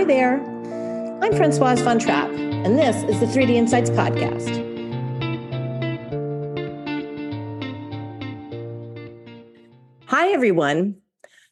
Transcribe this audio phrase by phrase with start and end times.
[0.00, 0.40] Hi there.
[1.22, 4.48] I'm Francoise Von Trapp, and this is the 3D InCites Podcast.
[10.06, 10.96] Hi, everyone.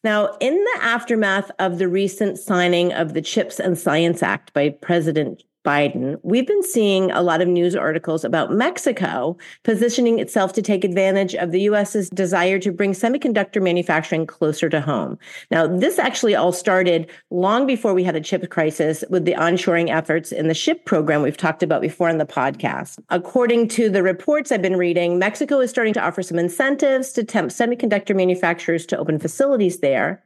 [0.03, 4.71] Now, in the aftermath of the recent signing of the CHIPS and Science Act by
[4.71, 10.63] President Biden, we've been seeing a lot of news articles about Mexico positioning itself to
[10.63, 15.19] take advantage of the US's desire to bring semiconductor manufacturing closer to home.
[15.51, 19.91] Now, this actually all started long before we had a chip crisis with the onshoring
[19.91, 22.99] efforts in the SHIP program we've talked about before in the podcast.
[23.11, 27.25] According to the reports I've been reading, Mexico is starting to offer some incentives to
[27.25, 30.25] tempt semiconductor manufacturers to open facilities there.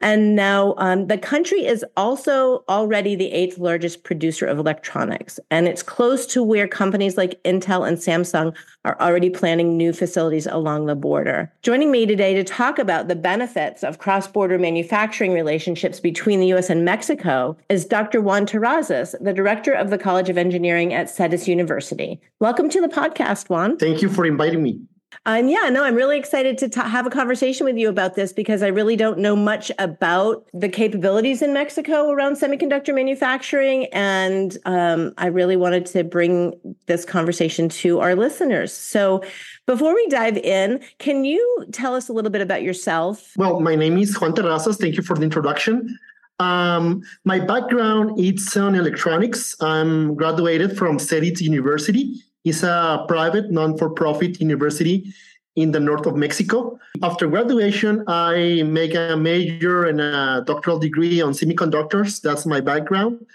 [0.00, 5.40] And now um, the country is also already the eighth largest producer of electronics.
[5.50, 10.46] And it's close to where companies like Intel and Samsung are already planning new facilities
[10.46, 11.52] along the border.
[11.62, 16.52] Joining me today to talk about the benefits of cross border manufacturing relationships between the
[16.54, 18.20] US and Mexico is Dr.
[18.20, 22.20] Juan Terrazas, the director of the College of Engineering at CETYS University.
[22.38, 23.76] Welcome to the podcast, Juan.
[23.76, 24.80] Thank you for inviting me.
[25.26, 28.62] Um, yeah, no, I'm really excited to have a conversation with you about this because
[28.62, 33.86] I really don't know much about the capabilities in Mexico around semiconductor manufacturing.
[33.92, 38.72] And um, I really wanted to bring this conversation to our listeners.
[38.72, 39.22] So
[39.66, 43.32] before we dive in, can you tell us a little bit about yourself?
[43.36, 44.78] Well, my name is Juan Terrazas.
[44.78, 45.98] Thank you for the introduction.
[46.40, 49.60] Um, my background is on electronics.
[49.60, 55.12] I'm graduated from CETYS University it's a private, non for profit university
[55.56, 56.78] in the north of Mexico.
[57.02, 62.20] After graduation, I make a major and a doctoral degree on semiconductors.
[62.20, 63.26] That's my background.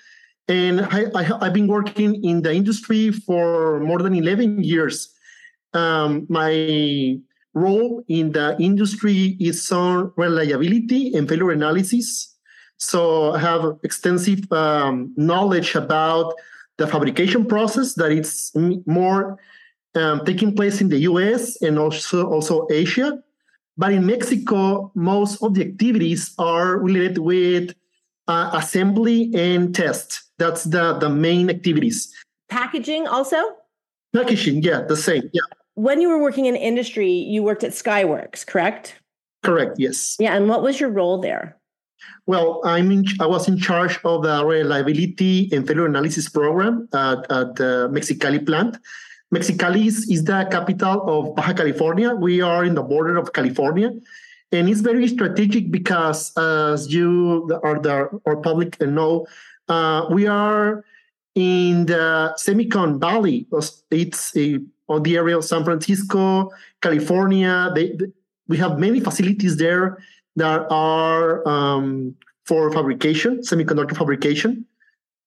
[0.48, 5.14] And I, I, have been working in the industry for more than 11 years.
[5.74, 7.18] Um, my
[7.54, 12.36] role in the industry is on reliability and failure analysis.
[12.78, 16.34] So I have extensive um, knowledge about
[16.78, 18.52] the fabrication process that it's
[18.86, 19.38] more
[19.96, 23.22] um, taking place in the US and also, also Asia.
[23.78, 27.74] But in Mexico, most of the activities are related with
[28.28, 30.24] uh, assembly and test.
[30.38, 32.14] That's the, the main activities.
[32.50, 33.38] Packaging also?
[34.14, 35.42] Packaging, yeah, the same, yeah.
[35.76, 38.96] When you were working in industry, you worked at Skyworks, correct?
[39.42, 40.16] Correct, yes.
[40.20, 41.58] Yeah, and what was your role there?
[42.26, 47.30] Well, I'm in, I was in charge of the reliability and failure analysis program at,
[47.30, 48.78] at the Mexicali plant.
[49.34, 52.16] Mexicali is, is the capital of Baja California.
[52.16, 53.92] We are in the border of California.
[54.52, 59.26] And it's very strategic because, as you or the or public know,
[59.68, 60.86] uh, we are
[61.34, 63.48] in the Semicon Valley.
[63.92, 67.72] It's a, on the area of San Francisco, California.
[67.74, 68.06] They, they,
[68.48, 69.98] we have many facilities there
[70.36, 74.66] that are um, for fabrication, semiconductor fabrication.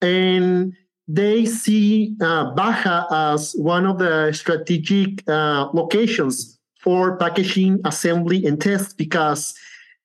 [0.03, 0.75] And
[1.09, 8.61] they see uh, Baja as one of the strategic uh, locations for packaging, assembly, and
[8.61, 9.55] test because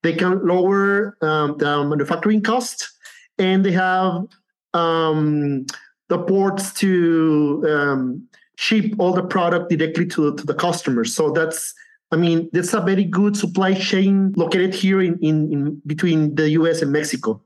[0.04, 2.90] they can lower um, the manufacturing cost
[3.38, 4.26] and they have
[4.74, 5.66] um,
[6.10, 11.16] the ports to um, ship all the product directly to, to the customers.
[11.16, 11.74] So that's
[12.12, 16.50] I mean, there's a very good supply chain located here in, in, in between the
[16.52, 17.42] US and Mexico.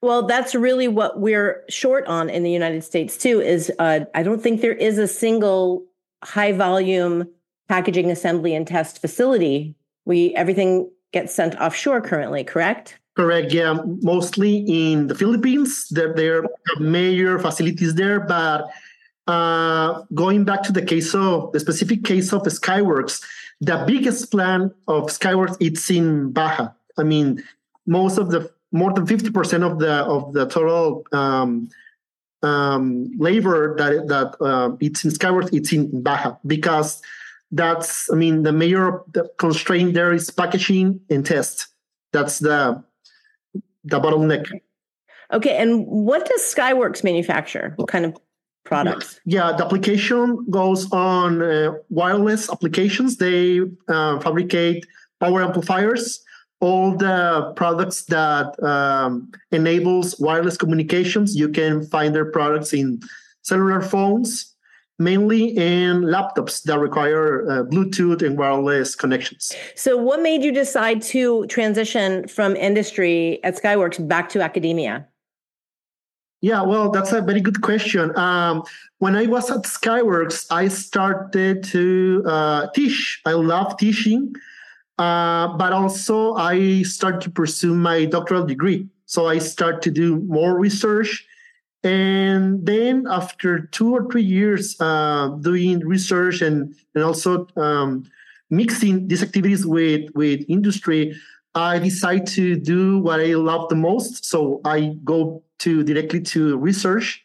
[0.00, 3.40] Well, that's really what we're short on in the United States too.
[3.40, 5.84] Is uh, I don't think there is a single
[6.24, 7.28] high volume
[7.68, 9.76] packaging assembly and test facility.
[10.04, 12.98] We everything gets sent offshore currently, correct?
[13.14, 13.52] Correct.
[13.52, 15.86] Yeah, mostly in the Philippines.
[15.90, 18.70] There, there are major facilities there, but
[19.26, 23.22] uh, going back to the case of the specific case of Skyworks,
[23.62, 26.70] the biggest plant of Skyworks it's in Baja.
[26.98, 27.42] I mean,
[27.86, 31.70] most of the more than fifty percent of the of the total um,
[32.42, 37.00] um, labor that that uh, it's in Skyworks it's in Baja because
[37.52, 39.00] that's I mean the major
[39.38, 41.68] constraint there is packaging and test.
[42.12, 42.82] That's the
[43.84, 44.60] the bottleneck.
[45.32, 47.74] Okay, and what does Skyworks manufacture?
[47.76, 48.16] What kind of
[48.64, 49.20] products?
[49.24, 53.16] Yeah, the application goes on uh, wireless applications.
[53.16, 54.86] They uh, fabricate
[55.20, 56.22] power amplifiers,
[56.60, 61.36] all the products that um, enables wireless communications.
[61.36, 63.00] You can find their products in
[63.42, 64.54] cellular phones,
[64.98, 69.52] mainly in laptops that require uh, Bluetooth and wireless connections.
[69.74, 75.06] So, what made you decide to transition from industry at Skyworks back to academia?
[76.42, 78.18] Yeah, well, that's a very good question.
[78.18, 78.64] Um,
[78.98, 83.22] when I was at Skyworks, I started to uh, teach.
[83.24, 84.34] I love teaching,
[84.98, 88.88] uh, but also I started to pursue my doctoral degree.
[89.06, 91.24] So I start to do more research.
[91.84, 98.04] And then after two or three years uh, doing research and, and also um,
[98.50, 101.14] mixing these activities with, with industry,
[101.54, 104.24] I decide to do what I love the most.
[104.24, 107.24] So I go to directly to research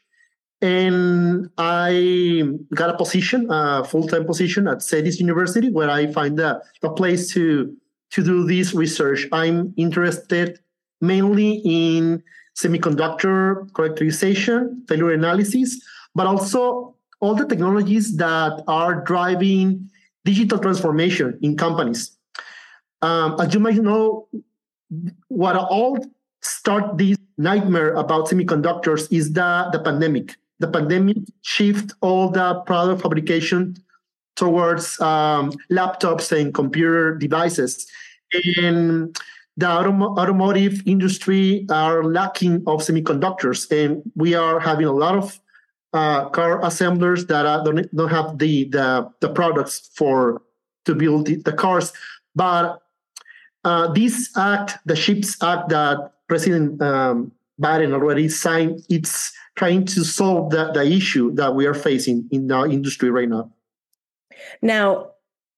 [0.61, 2.43] and I
[2.73, 7.31] got a position, a full-time position at CETYS University, where I find a, a place
[7.33, 7.75] to
[8.09, 9.27] to do this research.
[9.33, 10.59] I'm interested
[11.01, 12.23] mainly in
[12.57, 15.79] semiconductor characterization, failure analysis,
[16.15, 19.89] but also all the technologies that are driving
[20.23, 22.17] digital transformation in companies.
[23.01, 24.27] Um, as you might know,
[25.27, 25.99] what all
[26.41, 30.35] start this nightmare about semiconductors is the, the pandemic.
[30.59, 33.77] The pandemic shift all the product fabrication
[34.35, 37.87] towards um, laptops and computer devices.
[38.57, 39.15] And
[39.55, 45.39] the autom- automotive industry are lacking of semiconductors, and we are having a lot of
[45.93, 50.41] uh, car assemblers that don't, don't have the, the, the products for
[50.85, 51.93] to build the, the cars.
[52.35, 52.81] But
[53.63, 57.31] uh, this act, the CHIPS Act that President um,
[57.61, 62.51] Biden already signed, it's trying to solve the, the issue that we are facing in
[62.51, 63.51] our industry right now.
[64.61, 65.11] Now,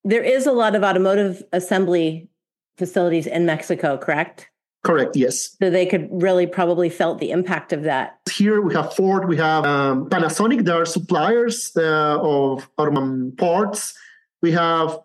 [0.03, 2.29] there is a lot of automotive assembly
[2.77, 4.49] facilities in Mexico, correct?
[4.85, 5.57] Correct, yes.
[5.61, 8.19] So they could really probably felt the impact of that.
[8.31, 13.93] Here we have Ford, we have um, Panasonic, they are suppliers uh, of um, parts.
[14.41, 14.97] We have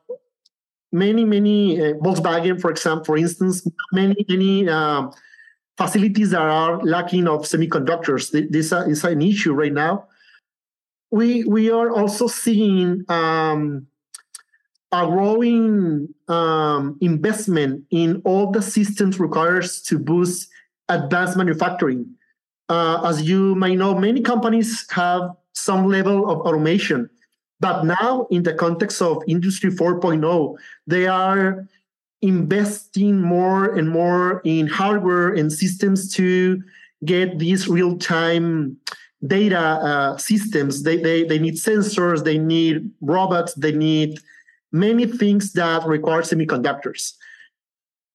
[0.93, 5.10] many, many, uh, Volkswagen, for example, for instance, many, many um,
[5.76, 8.31] facilities that are lacking of semiconductors.
[8.50, 10.06] This is an issue right now.
[11.11, 13.87] We we are also seeing um,
[14.93, 20.49] a growing um, investment in all the systems required to boost
[20.88, 22.06] advanced manufacturing.
[22.69, 27.09] Uh, as you may know, many companies have some level of automation,
[27.61, 30.56] but now in the context of Industry 4.0,
[30.87, 31.67] they are
[32.25, 36.62] investing more and more in hardware and systems to
[37.05, 38.79] get these real-time
[39.26, 40.82] data uh, systems.
[40.82, 44.21] They, they, they need sensors, they need robots, they need
[44.73, 47.12] many things that require semiconductors.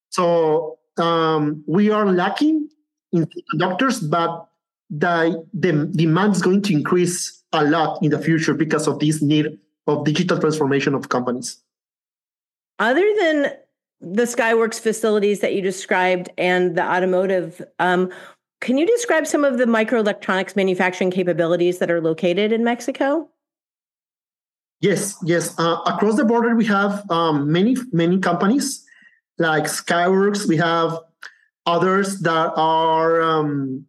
[0.10, 2.68] So um, we are lacking
[3.14, 4.50] in semiconductors, but
[4.90, 9.22] the, the demand is going to increase a lot in the future because of this
[9.22, 11.62] need of digital transformation of companies.
[12.80, 13.54] Other than
[14.02, 17.62] the Skyworks facilities that you described and the automotive.
[17.80, 18.12] Um,
[18.62, 23.30] can you describe some of the microelectronics manufacturing capabilities that are located in Mexico?
[24.82, 25.58] Yes, yes.
[25.60, 28.86] Uh, across the border, we have um, many, many companies
[29.38, 30.48] like Skyworks.
[30.48, 30.98] We have
[31.66, 33.86] others that are um,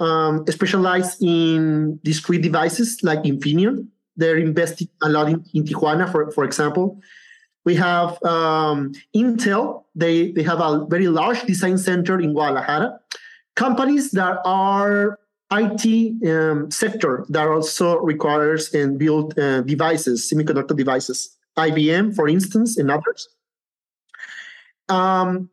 [0.00, 3.88] um, specialized in discrete devices like Infineon.
[4.16, 7.00] They're investing a lot in, in Tijuana, for, for example.
[7.64, 9.84] We have um, Intel.
[9.94, 13.00] They they have a very large design center in Guadalajara.
[13.56, 15.18] Companies that are
[15.52, 21.36] IT um, sector that also requires and build uh, devices, semiconductor devices.
[21.56, 23.28] IBM, for instance, and others.
[24.88, 25.48] Um,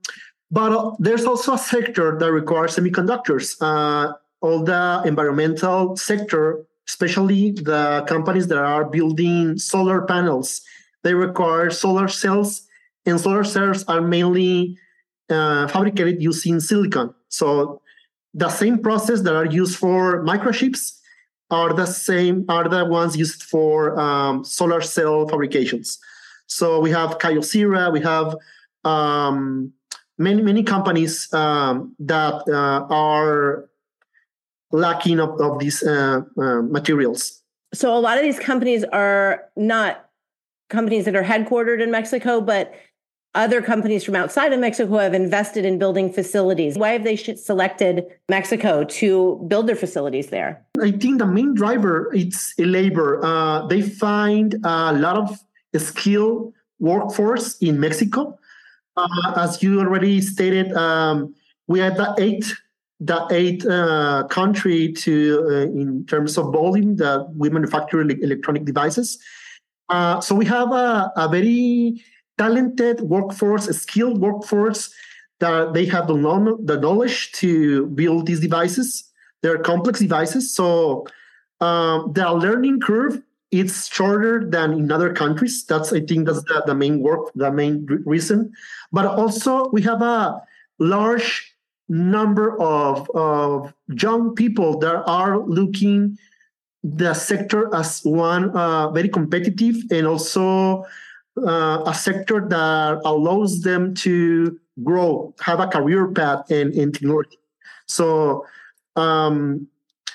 [0.49, 3.55] but uh, there's also a sector that requires semiconductors.
[3.61, 10.61] Uh, all the environmental sector, especially the companies that are building solar panels
[11.03, 12.67] they require solar cells,
[13.05, 14.77] and solar cells are mainly
[15.29, 17.13] uh, fabricated using silicon.
[17.29, 17.81] So
[18.33, 20.97] the same process that are used for microchips
[21.49, 25.99] are the same are the ones used for um, solar cell fabrications.
[26.47, 28.35] So we have Kyocera, we have
[28.83, 29.73] um,
[30.17, 33.69] many many companies um, that uh, are
[34.71, 37.41] lacking of, of these uh, uh, materials.
[37.73, 40.10] So a lot of these companies are not
[40.71, 42.73] companies that are headquartered in Mexico, but
[43.33, 46.77] other companies from outside of Mexico have invested in building facilities.
[46.77, 50.65] Why have they selected Mexico to build their facilities there?
[50.81, 53.23] I think the main driver is labor.
[53.23, 55.39] Uh, they find a lot of
[55.77, 58.37] skilled workforce in Mexico.
[58.97, 61.33] Uh, as you already stated, um,
[61.67, 62.53] we are the eighth
[63.03, 69.17] the eighth uh, country to uh, in terms of volume that we manufacture electronic devices.
[69.91, 72.01] Uh, so we have a, a, very
[72.37, 74.89] talented workforce, a skilled workforce
[75.39, 76.15] that they have the,
[76.63, 79.03] the knowledge to build these devices.
[79.41, 81.05] They're complex devices, so
[81.59, 83.21] um, the learning curve
[83.51, 85.65] it's shorter than in other countries.
[85.65, 88.53] That's I think that's the, the main work, the main reason.
[88.93, 90.41] But also we have a
[90.79, 91.53] large
[91.89, 96.17] number of, of young people that are looking
[96.83, 100.83] the sector as one uh, very competitive and also
[101.37, 107.37] uh, a sector that allows them to grow, have a career path in, in technology.
[107.85, 108.45] So
[108.95, 109.67] um,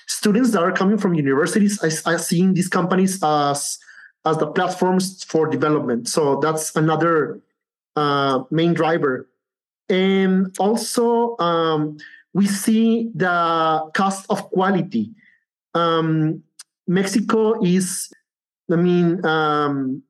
[0.06, 3.78] students that are coming from universities are, seeing these companies as
[4.24, 6.08] as the platforms for development.
[6.08, 7.40] So that's another
[7.94, 9.28] uh, main driver.
[9.88, 11.98] And also, um,
[12.34, 15.12] we see the cost of quality.
[15.74, 16.42] Um,
[16.86, 18.12] Mexico is,
[18.70, 20.02] I mean, um,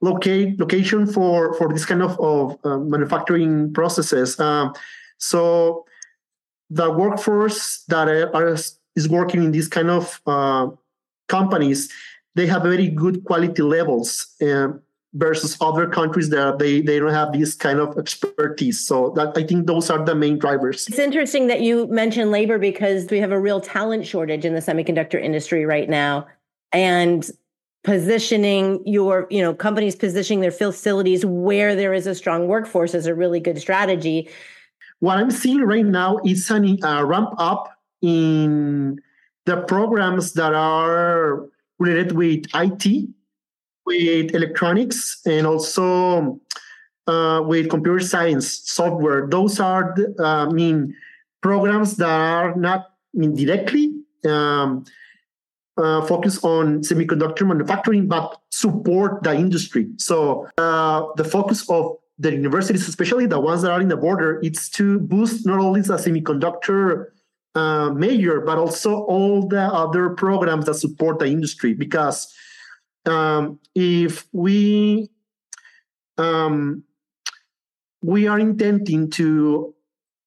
[0.00, 4.38] locate location for for this kind of of uh, manufacturing processes.
[4.40, 4.74] Um,
[5.18, 5.84] so
[6.70, 8.56] the workforce that are,
[8.96, 10.68] is working in these kind of uh,
[11.28, 11.90] companies,
[12.34, 14.34] they have very good quality levels.
[14.42, 14.82] Um,
[15.14, 18.80] versus other countries that they, they don't have this kind of expertise.
[18.80, 20.86] So that I think those are the main drivers.
[20.86, 24.60] It's interesting that you mentioned labor because we have a real talent shortage in the
[24.60, 26.26] semiconductor industry right now.
[26.72, 27.28] And
[27.84, 33.06] positioning your, you know, companies positioning their facilities where there is a strong workforce is
[33.06, 34.28] a really good strategy.
[35.00, 37.72] What I'm seeing right now is a uh, ramp up
[38.02, 39.00] in
[39.46, 41.48] the programs that are
[41.78, 43.08] related with IT
[43.88, 46.38] with electronics and also
[47.06, 49.26] uh, with computer science software.
[49.26, 50.94] Those are, the, uh, I mean,
[51.40, 52.80] programs that are not
[53.14, 53.94] I mean, directly
[54.28, 54.84] um,
[55.78, 59.88] uh, focused on semiconductor manufacturing, but support the industry.
[59.96, 64.40] So uh, the focus of the universities, especially the ones that are in the border,
[64.42, 67.06] it's to boost not only the semiconductor
[67.54, 72.34] uh, major, but also all the other programs that support the industry because
[73.08, 75.10] um, if we
[76.18, 76.84] um,
[78.02, 79.74] we are intending to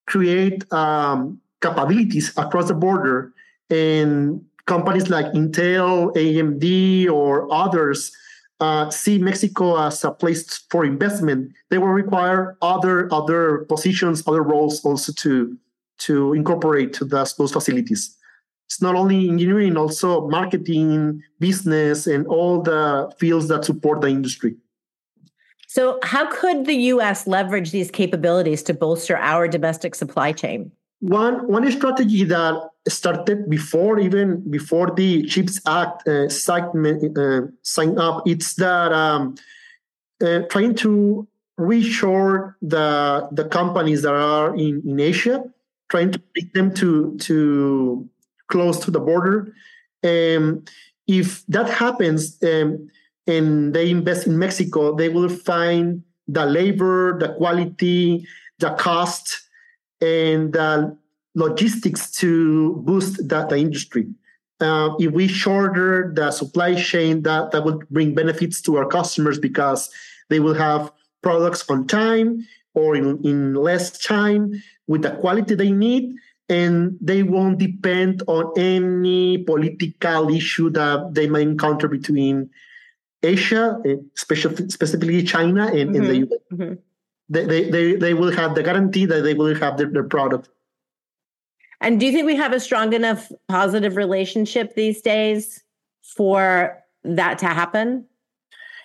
[0.08, 3.34] create um, capabilities across the border
[3.70, 8.12] and companies like Intel, AMD, or others
[8.60, 14.44] uh, see Mexico as a place for investment, they will require other other positions, other
[14.44, 15.58] roles also to
[16.00, 18.18] to incorporate those, those facilities
[18.72, 24.56] it's not only engineering, also marketing, business, and all the fields that support the industry.
[25.68, 30.72] So, how could the US leverage these capabilities to bolster our domestic supply chain?
[31.02, 38.00] One, one strategy that started before even before the Chips Act uh, signed, uh, signed
[38.00, 39.36] up, it's that um,
[40.24, 41.28] uh, trying to
[41.60, 45.44] reshore the the companies that are in, in Asia,
[45.90, 48.10] trying to bring them to to
[48.52, 49.54] close to the border.
[50.04, 50.64] Um,
[51.08, 52.90] if that happens um,
[53.28, 58.28] and they invest in Mexico, they will find the labor, the quality,
[58.60, 59.26] the cost,
[60.00, 60.96] and the
[61.36, 64.08] logistics to boost that the industry.
[64.60, 69.40] Uh, if we shorter the supply chain, that, that will bring benefits to our customers
[69.40, 69.90] because
[70.30, 70.92] they will have
[71.24, 76.14] products on time or in, in less time with the quality they need
[76.52, 82.50] and they won't depend on any political issue that they might encounter between
[83.24, 83.82] Asia,
[84.18, 86.06] especially specifically China and, mm-hmm.
[86.06, 86.40] the US.
[86.52, 86.74] Mm-hmm.
[87.30, 90.50] They, they, they, they will have the guarantee that they will have their, their product.
[91.80, 95.64] And do you think we have a strong enough positive relationship these days
[96.04, 98.06] for that to happen?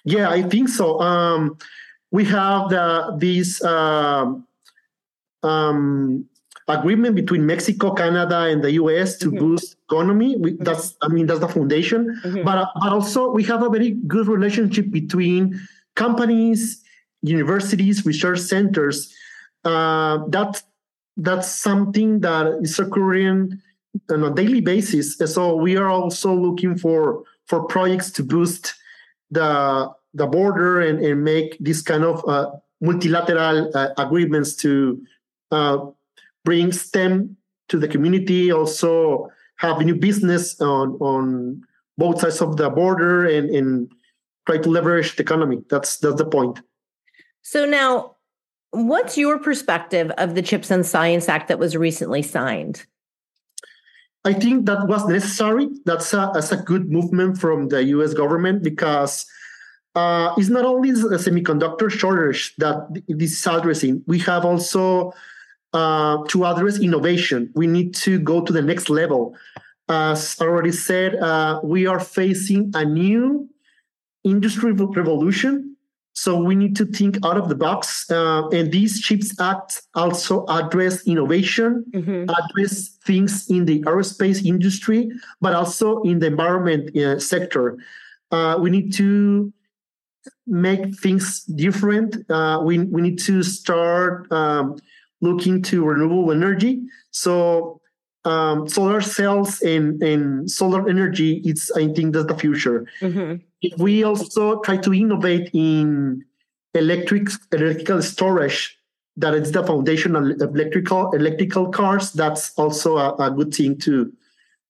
[0.05, 1.01] Yeah, I think so.
[1.01, 1.59] Um,
[2.13, 4.47] we have the these um,
[5.43, 6.27] um,
[6.69, 9.39] agreement between Mexico, Canada, and the US to mm-hmm.
[9.39, 10.37] boost economy.
[10.37, 10.65] We, mm-hmm.
[10.65, 12.21] That's I mean that's the foundation.
[12.25, 12.45] Mm-hmm.
[12.45, 15.61] But, but also we have a very good relationship between
[15.95, 16.83] companies,
[17.23, 19.15] universities, research centers.
[19.65, 20.63] Uh, that
[21.17, 23.61] that's something that is occurring
[24.11, 25.17] on a daily basis.
[25.17, 28.75] So we are also looking for for projects to boost
[29.31, 35.01] the the border and, and make this kind of uh, multilateral uh, agreements to
[35.51, 35.79] uh,
[36.47, 37.37] bring STEM
[37.69, 41.63] to the community, also have a new business on, on
[41.99, 43.93] both sides of the border and, and
[44.47, 45.59] try to leverage the economy.
[45.69, 46.63] That's that's the point.
[47.43, 48.17] So now
[48.71, 52.87] what's your perspective of the Chips and Science Act that was recently signed?
[54.25, 55.69] I think that was necessary.
[55.85, 59.25] That's a, that's a good movement from the US government because
[59.95, 62.77] uh, it's not only a semiconductor shortage that
[63.09, 64.03] this is addressing.
[64.07, 65.13] We have also
[65.77, 67.51] uh, to address innovation.
[67.55, 69.37] We need to go to the next level.
[69.89, 73.49] As already said, uh, we are facing a new
[74.25, 75.77] industry revolution.
[76.15, 78.11] So we need to think out of the box.
[78.11, 82.25] Uh, and these CHIPS Act also address innovation, mm-hmm.
[82.41, 85.11] address things in the aerospace industry,
[85.43, 87.77] but also in the environment uh, sector.
[88.31, 89.53] Uh, we need to
[90.47, 92.11] make things different.
[92.31, 94.77] Uh, we, we need to start um,
[95.21, 96.83] looking to renewable energy.
[97.11, 97.81] So
[98.25, 102.87] um, solar cells and, and solar energy, it's I think that's the future.
[103.01, 103.37] Mm-hmm.
[103.63, 106.25] If we also try to innovate in
[106.75, 108.79] electric electrical storage,
[109.17, 112.13] that is the foundation of electrical electrical cars.
[112.13, 114.13] That's also a, a good thing to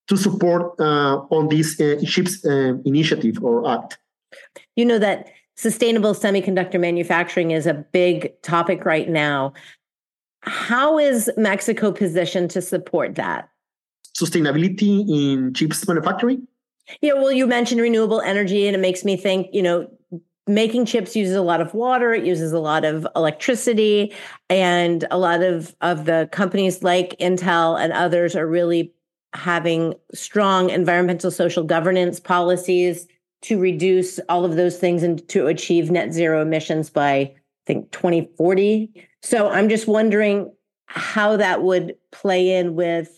[0.08, 3.98] to support uh, on this uh, CHIPS uh, initiative or act.
[4.76, 9.54] You know that sustainable semiconductor manufacturing is a big topic right now.
[10.46, 13.48] How is Mexico positioned to support that?
[14.16, 16.46] Sustainability in chips manufacturing?
[17.02, 19.90] Yeah, well, you mentioned renewable energy, and it makes me think, you know,
[20.46, 24.14] making chips uses a lot of water, it uses a lot of electricity,
[24.48, 28.92] and a lot of, of the companies like Intel and others are really
[29.34, 33.08] having strong environmental social governance policies
[33.42, 37.34] to reduce all of those things and to achieve net zero emissions by I
[37.66, 39.08] think 2040.
[39.26, 40.52] So I'm just wondering
[40.86, 43.10] how that would play in with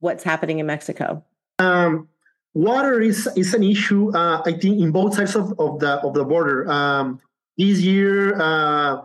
[0.00, 1.24] what's happening in Mexico.
[1.60, 2.08] Um,
[2.52, 4.10] water is is an issue.
[4.10, 6.68] Uh, I think in both sides of, of the of the border.
[6.68, 7.20] Um,
[7.56, 9.02] this year, uh,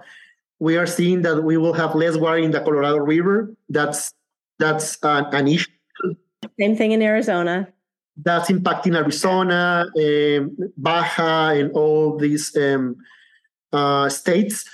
[0.58, 3.54] we are seeing that we will have less water in the Colorado River.
[3.70, 4.12] That's
[4.58, 5.70] that's uh, an issue.
[6.60, 7.68] Same thing in Arizona.
[8.18, 12.98] That's impacting Arizona, um, Baja, and all these um,
[13.72, 14.66] uh, states.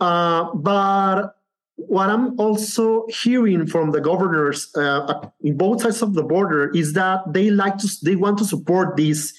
[0.00, 1.36] Uh, but
[1.76, 6.92] what I'm also hearing from the governors uh, in both sides of the border is
[6.94, 9.32] that they like to they want to support this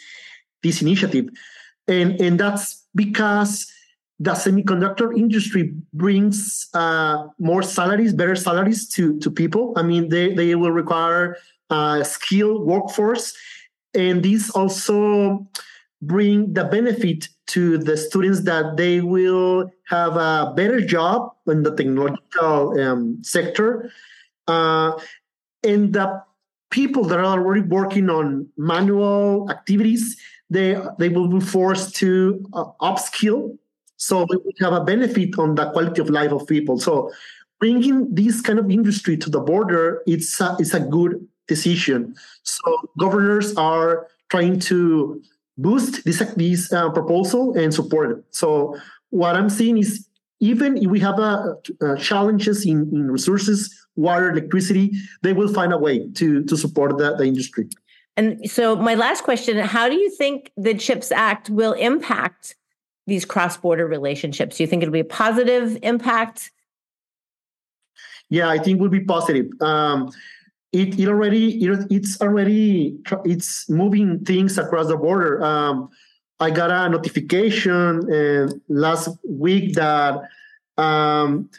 [0.64, 1.30] this initiative,
[1.88, 3.72] and and that's because
[4.20, 9.74] the semiconductor industry brings uh, more salaries, better salaries to to people.
[9.76, 11.38] I mean, they they will require
[11.70, 13.34] a skilled workforce,
[13.94, 15.48] and this also
[16.02, 21.76] bring the benefit to the students that they will have a better job in the
[21.76, 23.92] technological um, sector.
[24.48, 24.98] Uh,
[25.64, 26.24] and the
[26.72, 30.18] people that are already working on manual activities,
[30.50, 33.58] they, they will be forced to uh, upskill.
[33.98, 36.80] So we will have a benefit on the quality of life of people.
[36.80, 37.12] So
[37.60, 42.16] bringing this kind of industry to the border, it's a, it's a good decision.
[42.42, 45.22] So governors are trying to
[45.58, 48.24] boost this this uh, proposal and support it.
[48.32, 48.78] So
[49.10, 50.08] what I'm seeing is
[50.40, 55.72] even if we have uh, uh, challenges in, in resources, water, electricity, they will find
[55.74, 57.68] a way to to support the, the industry.
[58.18, 62.56] And so my last question, how do you think the CHIPS Act will impact
[63.08, 64.58] these cross-border relationships?
[64.58, 66.52] Do you think it'll be a positive impact?
[68.30, 69.48] Yeah, I think will be positive.
[69.62, 70.12] Um,
[70.72, 75.44] it, it already it, it's already it's moving things across the border.
[75.44, 75.90] Um,
[76.40, 80.22] I got a notification uh, last week that,
[80.78, 81.50] um,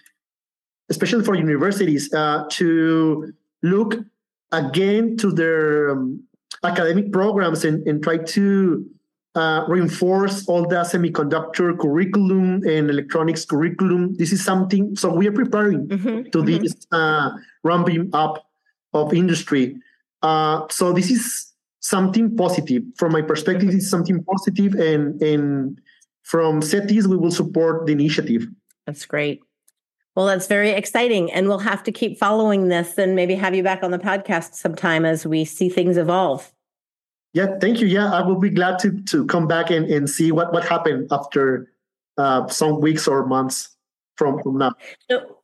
[0.89, 3.95] especially for universities, uh, to look
[4.51, 6.25] again to their um,
[6.65, 8.85] academic programs and, and try to
[9.35, 14.15] uh, reinforce all the semiconductor curriculum and electronics curriculum.
[14.17, 16.63] This is something, so we are preparing mm-hmm, to mm-hmm.
[16.63, 17.31] this uh,
[17.63, 18.49] ramping up
[18.93, 19.77] of industry.
[20.23, 23.69] Uh, so this is something positive from my perspective.
[23.71, 25.81] It's something positive, and and
[26.23, 28.47] from CETYS we will support the initiative.
[28.87, 29.43] That's great.
[30.15, 33.63] Well, that's very exciting, and we'll have to keep following this, and maybe have you
[33.63, 36.53] back on the podcast sometime as we see things evolve.
[37.33, 37.87] Yeah, thank you.
[37.87, 41.09] Yeah, I will be glad to to come back and, and see what what happened
[41.11, 41.73] after
[42.19, 43.75] uh, some weeks or months
[44.17, 44.75] from from now.
[45.11, 45.39] So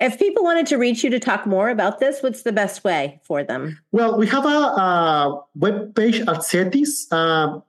[0.00, 3.20] if people wanted to reach you to talk more about this, what's the best way
[3.24, 3.78] for them?
[3.92, 7.06] Well, we have a, a web page at CETYS.
[7.12, 7.60] Uh,